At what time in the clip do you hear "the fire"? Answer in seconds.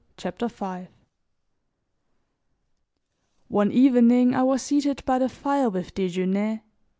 5.19-5.69